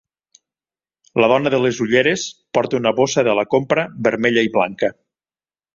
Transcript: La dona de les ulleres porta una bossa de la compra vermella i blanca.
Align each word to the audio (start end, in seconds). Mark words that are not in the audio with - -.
La 1.23 1.29
dona 1.33 1.51
de 1.55 1.59
les 1.65 1.81
ulleres 1.87 2.25
porta 2.59 2.81
una 2.83 2.97
bossa 3.03 3.27
de 3.29 3.39
la 3.43 3.47
compra 3.57 3.89
vermella 4.11 4.51
i 4.51 4.55
blanca. 4.59 4.95